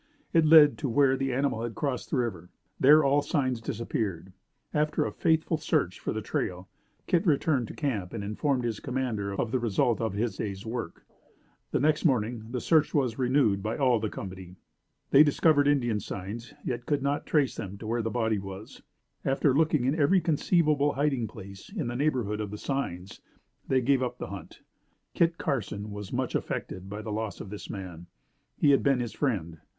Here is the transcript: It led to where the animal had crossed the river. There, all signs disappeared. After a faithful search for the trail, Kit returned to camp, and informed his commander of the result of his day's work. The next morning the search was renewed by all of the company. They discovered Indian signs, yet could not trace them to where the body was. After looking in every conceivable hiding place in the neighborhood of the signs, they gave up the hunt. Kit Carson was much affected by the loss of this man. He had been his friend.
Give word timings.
It 0.33 0.47
led 0.47 0.79
to 0.79 0.89
where 0.89 1.15
the 1.15 1.31
animal 1.31 1.61
had 1.61 1.75
crossed 1.75 2.09
the 2.09 2.17
river. 2.17 2.49
There, 2.79 3.03
all 3.03 3.21
signs 3.21 3.61
disappeared. 3.61 4.33
After 4.73 5.05
a 5.05 5.11
faithful 5.11 5.57
search 5.57 5.99
for 5.99 6.11
the 6.11 6.23
trail, 6.23 6.67
Kit 7.05 7.23
returned 7.27 7.67
to 7.67 7.75
camp, 7.75 8.11
and 8.11 8.23
informed 8.23 8.63
his 8.63 8.79
commander 8.79 9.39
of 9.39 9.51
the 9.51 9.59
result 9.59 10.01
of 10.01 10.13
his 10.13 10.37
day's 10.37 10.65
work. 10.65 11.05
The 11.69 11.79
next 11.79 12.03
morning 12.03 12.47
the 12.49 12.59
search 12.59 12.95
was 12.95 13.19
renewed 13.19 13.61
by 13.61 13.77
all 13.77 13.97
of 13.97 14.01
the 14.01 14.09
company. 14.09 14.55
They 15.11 15.21
discovered 15.21 15.67
Indian 15.67 15.99
signs, 15.99 16.51
yet 16.65 16.87
could 16.87 17.03
not 17.03 17.27
trace 17.27 17.55
them 17.55 17.77
to 17.77 17.85
where 17.85 18.01
the 18.01 18.09
body 18.09 18.39
was. 18.39 18.81
After 19.23 19.53
looking 19.55 19.85
in 19.85 19.93
every 19.93 20.19
conceivable 20.19 20.93
hiding 20.93 21.27
place 21.27 21.69
in 21.69 21.85
the 21.85 21.95
neighborhood 21.95 22.41
of 22.41 22.49
the 22.49 22.57
signs, 22.57 23.21
they 23.67 23.81
gave 23.81 24.01
up 24.01 24.17
the 24.17 24.29
hunt. 24.29 24.61
Kit 25.13 25.37
Carson 25.37 25.91
was 25.91 26.11
much 26.11 26.33
affected 26.33 26.89
by 26.89 27.03
the 27.03 27.11
loss 27.11 27.39
of 27.39 27.51
this 27.51 27.69
man. 27.69 28.07
He 28.57 28.71
had 28.71 28.81
been 28.81 28.99
his 28.99 29.13
friend. 29.13 29.59